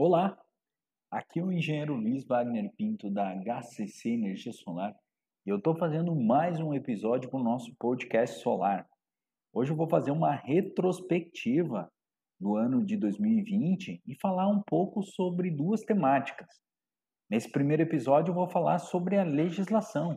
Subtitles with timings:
[0.00, 0.40] Olá,
[1.10, 4.94] aqui é o engenheiro Luiz Wagner Pinto da HCC Energia Solar
[5.44, 8.88] e eu estou fazendo mais um episódio para o nosso podcast solar.
[9.52, 11.90] Hoje eu vou fazer uma retrospectiva
[12.38, 16.46] do ano de 2020 e falar um pouco sobre duas temáticas.
[17.28, 20.16] Nesse primeiro episódio eu vou falar sobre a legislação.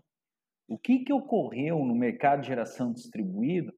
[0.67, 3.73] O que, que ocorreu no mercado de geração distribuída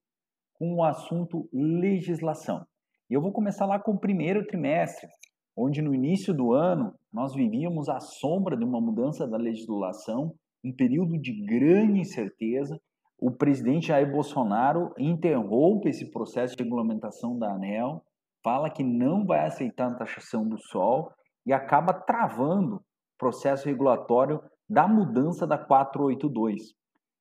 [0.56, 2.68] com o assunto legislação?
[3.10, 5.08] E eu vou começar lá com o primeiro trimestre,
[5.56, 10.74] onde no início do ano nós vivíamos à sombra de uma mudança da legislação, um
[10.74, 12.80] período de grande incerteza.
[13.20, 18.04] O presidente Jair Bolsonaro interrompe esse processo de regulamentação da ANEL,
[18.44, 21.12] fala que não vai aceitar a taxação do sol
[21.46, 22.82] e acaba travando o
[23.18, 26.74] processo regulatório da mudança da 482.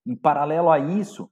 [0.05, 1.29] Em paralelo a isso,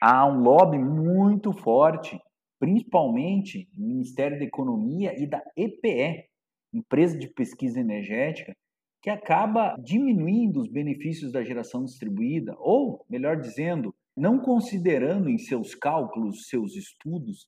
[0.00, 2.18] há um lobby muito forte
[2.58, 6.27] principalmente no Ministério da Economia e da EPE,
[6.72, 8.54] Empresa de Pesquisa Energética,
[9.02, 15.74] que acaba diminuindo os benefícios da geração distribuída, ou, melhor dizendo, não considerando em seus
[15.74, 17.46] cálculos, seus estudos,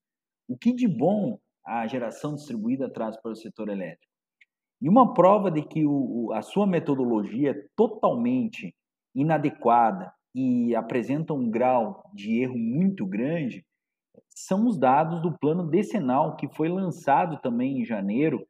[0.49, 4.13] o que de bom a geração distribuída traz para o setor elétrico.
[4.81, 8.75] E uma prova de que o, a sua metodologia é totalmente
[9.15, 13.65] inadequada e apresenta um grau de erro muito grande
[14.35, 18.47] são os dados do plano decenal, que foi lançado também em janeiro,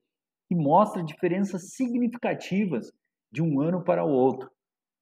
[0.50, 2.90] e mostra diferenças significativas
[3.32, 4.50] de um ano para o outro,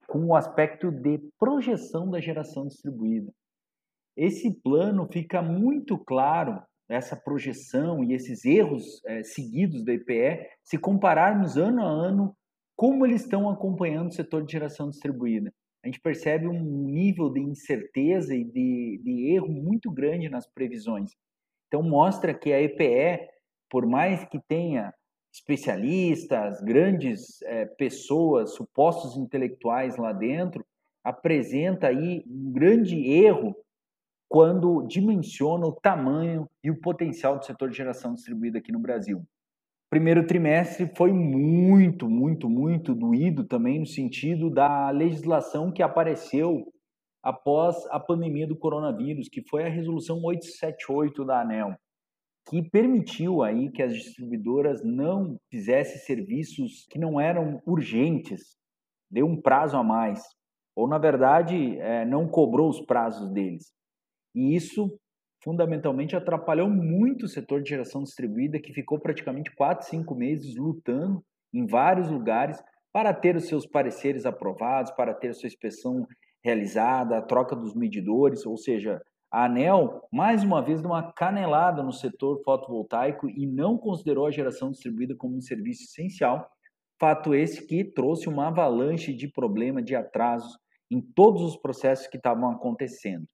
[0.07, 3.31] com o aspecto de projeção da geração distribuída.
[4.15, 10.77] Esse plano fica muito claro, essa projeção e esses erros é, seguidos da EPE, se
[10.77, 12.35] compararmos ano a ano
[12.75, 15.53] como eles estão acompanhando o setor de geração distribuída
[15.83, 21.11] a gente percebe um nível de incerteza e de, de erro muito grande nas previsões.
[21.67, 23.29] Então, mostra que a EPE,
[23.69, 24.93] por mais que tenha
[25.39, 30.65] especialistas, grandes é, pessoas, supostos intelectuais lá dentro,
[31.03, 33.55] apresenta aí um grande erro
[34.29, 39.23] quando dimensiona o tamanho e o potencial do setor de geração distribuída aqui no Brasil.
[39.89, 46.71] Primeiro trimestre foi muito, muito, muito doído também no sentido da legislação que apareceu
[47.23, 51.75] após a pandemia do coronavírus, que foi a resolução 878 da ANEL,
[52.49, 58.57] que permitiu aí que as distribuidoras não fizessem serviços que não eram urgentes,
[59.09, 60.19] deu um prazo a mais,
[60.75, 63.71] ou na verdade é, não cobrou os prazos deles.
[64.33, 64.99] E isso
[65.43, 71.23] fundamentalmente atrapalhou muito o setor de geração distribuída, que ficou praticamente 4, 5 meses lutando
[71.53, 72.59] em vários lugares
[72.91, 76.03] para ter os seus pareceres aprovados, para ter a sua inspeção
[76.43, 78.99] realizada, a troca dos medidores, ou seja,
[79.31, 84.31] a ANEL, mais uma vez, deu uma canelada no setor fotovoltaico e não considerou a
[84.31, 86.49] geração distribuída como um serviço essencial.
[86.99, 90.57] Fato esse que trouxe uma avalanche de problema, de atrasos
[90.91, 93.25] em todos os processos que estavam acontecendo.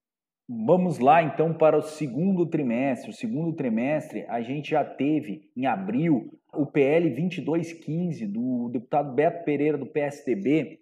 [0.48, 3.10] Vamos lá então para o segundo trimestre.
[3.10, 9.44] O segundo trimestre a gente já teve em abril o PL 2215 do deputado Beto
[9.44, 10.82] Pereira do PSDB,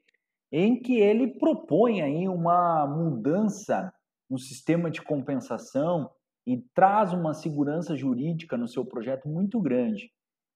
[0.52, 3.94] em que ele propõe aí uma mudança
[4.34, 6.10] no sistema de compensação
[6.44, 10.10] e traz uma segurança jurídica no seu projeto muito grande.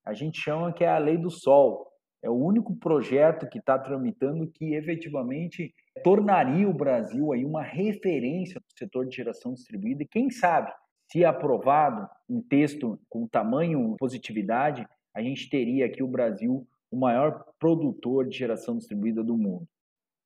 [0.03, 1.85] A gente chama que é a Lei do Sol.
[2.23, 5.71] É o único projeto que está tramitando que efetivamente
[6.03, 10.73] tornaria o Brasil aí uma referência no setor de geração distribuída e quem sabe,
[11.11, 17.45] se aprovado um texto com tamanho positividade, a gente teria aqui o Brasil o maior
[17.59, 19.67] produtor de geração distribuída do mundo.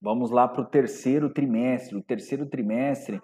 [0.02, 1.98] Vamos lá para o terceiro trimestre.
[1.98, 3.22] O terceiro trimestre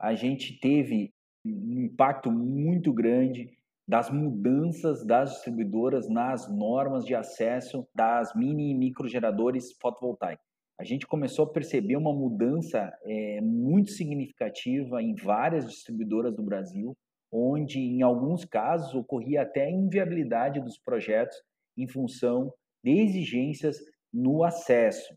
[0.00, 1.12] a gente teve
[1.44, 3.50] um impacto muito grande
[3.88, 10.46] das mudanças das distribuidoras nas normas de acesso das mini e microgeradores fotovoltaicos
[10.78, 16.94] a gente começou a perceber uma mudança é, muito significativa em várias distribuidoras do Brasil,
[17.32, 21.36] onde, em alguns casos, ocorria até a inviabilidade dos projetos
[21.78, 22.52] em função
[22.84, 23.78] de exigências
[24.12, 25.16] no acesso.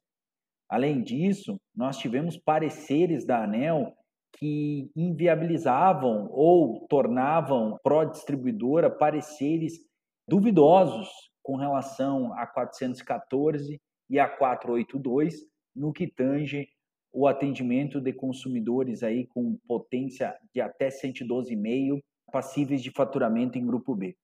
[0.70, 3.94] Além disso, nós tivemos pareceres da ANEL
[4.38, 9.80] que inviabilizavam ou tornavam pró-distribuidora pareceres
[10.28, 11.10] duvidosos
[11.44, 15.46] com relação a 414 e a 482
[15.76, 16.68] no que tange
[17.12, 22.00] o atendimento de consumidores aí com potência de até 112,5
[22.32, 24.16] passíveis de faturamento em grupo B.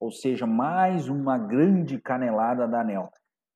[0.00, 3.10] Ou seja, mais uma grande canelada da ANEL.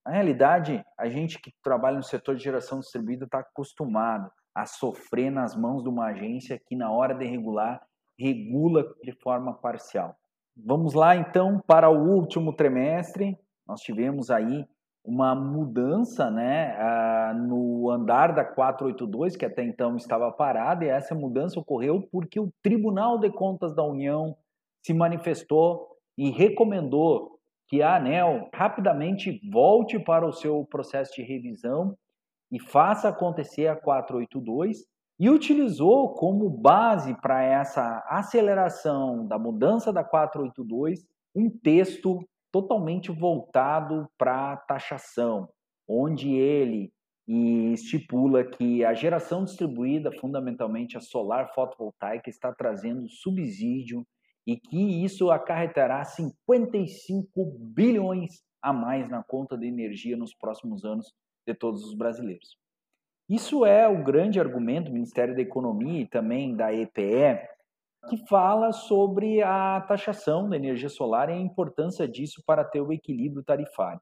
[0.05, 5.31] Na realidade, a gente que trabalha no setor de geração distribuída está acostumado a sofrer
[5.31, 7.83] nas mãos de uma agência que, na hora de regular,
[8.19, 10.15] regula de forma parcial.
[10.57, 13.37] Vamos lá então para o último trimestre,
[13.67, 14.65] nós tivemos aí
[15.05, 16.75] uma mudança né,
[17.47, 22.51] no andar da 482, que até então estava parada, e essa mudança ocorreu porque o
[22.63, 24.35] Tribunal de Contas da União
[24.83, 31.97] se manifestou e recomendou que a ANEL rapidamente volte para o seu processo de revisão
[32.51, 34.79] e faça acontecer a 482
[35.19, 42.21] e utilizou como base para essa aceleração da mudança da 482 um texto
[42.53, 45.49] totalmente voltado para taxação,
[45.89, 46.93] onde ele
[47.27, 54.07] estipula que a geração distribuída, fundamentalmente a solar fotovoltaica, está trazendo subsídio
[54.47, 61.13] e que isso acarretará 55 bilhões a mais na conta de energia nos próximos anos
[61.47, 62.59] de todos os brasileiros.
[63.29, 67.49] Isso é o grande argumento do Ministério da Economia e também da EPE
[68.09, 72.93] que fala sobre a taxação da energia solar e a importância disso para ter o
[72.93, 74.01] equilíbrio tarifário.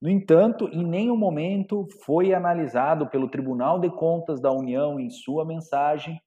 [0.00, 5.44] No entanto, em nenhum momento foi analisado pelo Tribunal de Contas da União em sua
[5.44, 6.20] mensagem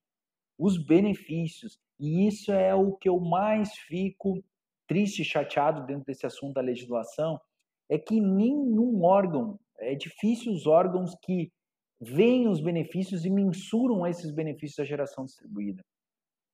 [0.57, 4.43] os benefícios, e isso é o que eu mais fico
[4.87, 7.39] triste e chateado dentro desse assunto da legislação,
[7.87, 11.51] é que nenhum órgão, é difícil os órgãos que
[12.00, 15.83] veem os benefícios e mensuram esses benefícios da geração distribuída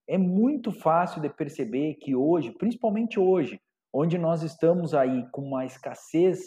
[0.08, 3.60] é muito fácil de perceber que hoje, principalmente hoje,
[3.94, 6.42] onde nós estamos aí com uma escassez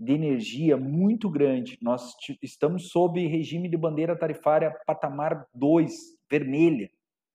[0.00, 5.92] de energia muito grande, nós estamos sob regime de bandeira tarifária patamar 2,
[6.30, 6.88] vermelha,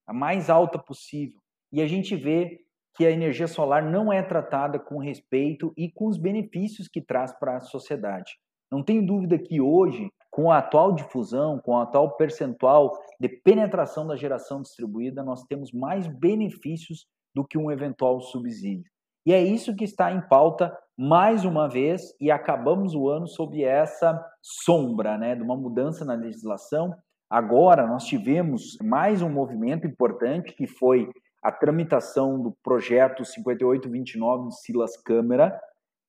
[0.08, 1.40] a mais alta possível.
[1.72, 2.60] E a gente vê
[2.96, 7.38] que a energia solar não é tratada com respeito e com os benefícios que traz
[7.38, 8.32] para a sociedade.
[8.74, 14.08] Não tenho dúvida que hoje com a atual difusão, com o atual percentual de penetração
[14.08, 17.06] da geração distribuída, nós temos mais benefícios
[17.36, 18.92] do que um eventual subsídio.
[19.28, 23.64] E é isso que está em pauta mais uma vez e acabamos o ano sob
[23.64, 26.96] essa sombra, né, de uma mudança na legislação.
[27.30, 31.08] Agora nós tivemos mais um movimento importante que foi
[31.44, 35.62] a tramitação do projeto 5829 de Silas Câmara,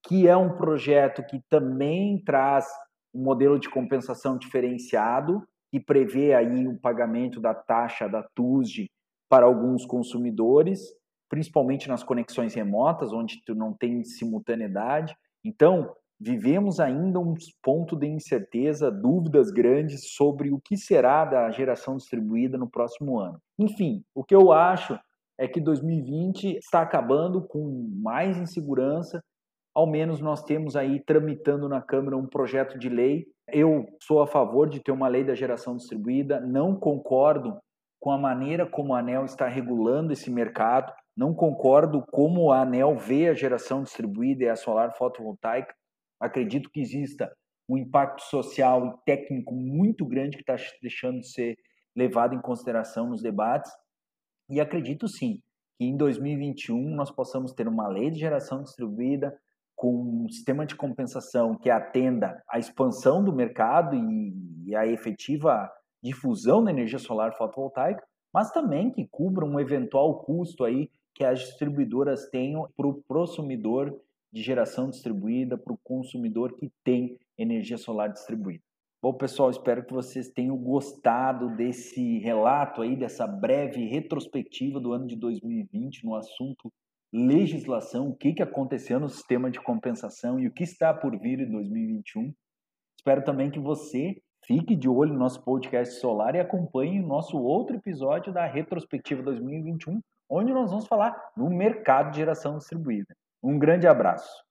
[0.07, 2.67] que é um projeto que também traz
[3.15, 8.89] um modelo de compensação diferenciado que prevê aí o pagamento da taxa da TUSD
[9.29, 10.81] para alguns consumidores,
[11.29, 15.17] principalmente nas conexões remotas, onde tu não tem simultaneidade.
[15.45, 21.97] Então, vivemos ainda um ponto de incerteza, dúvidas grandes sobre o que será da geração
[21.97, 23.41] distribuída no próximo ano.
[23.59, 24.99] Enfim, o que eu acho
[25.37, 29.21] é que 2020 está acabando com mais insegurança,
[29.75, 33.27] ao menos nós temos aí tramitando na Câmara um projeto de lei.
[33.49, 37.59] Eu sou a favor de ter uma lei da geração distribuída, não concordo
[38.01, 42.97] com a maneira como a ANEL está regulando esse mercado, não concordo como a ANEL
[42.97, 45.75] vê a geração distribuída e a solar fotovoltaica.
[46.21, 47.33] Acredito que exista
[47.69, 51.57] um impacto social e técnico muito grande que está deixando de ser
[51.97, 53.73] levado em consideração nos debates.
[54.51, 55.41] E acredito sim
[55.79, 59.37] que em 2021 nós possamos ter uma lei de geração distribuída,
[59.85, 65.71] com um sistema de compensação que atenda à expansão do mercado e, à efetiva
[66.03, 68.03] difusão da energia solar fotovoltaica,
[68.33, 73.95] mas também que cubra um eventual custo aí que as distribuidoras tenham para o consumidor
[74.33, 78.65] de geração distribuída, para o consumidor que tem energia solar distribuída.
[79.03, 85.07] Bom, pessoal, espero que vocês tenham gostado desse relato aí, dessa breve retrospectiva do ano
[85.07, 86.73] de 2020 no assunto
[87.15, 91.39] legislação, o que, que aconteceu no sistema de compensação e o que está por vir
[91.39, 92.35] em 2021.
[92.99, 97.39] Espero também que você fique de olho no nosso podcast solar e acompanhe o nosso
[97.39, 103.15] outro episódio da Retrospectiva 2021, onde nós vamos falar do mercado de geração distribuída.
[103.41, 104.45] Um grande abraço!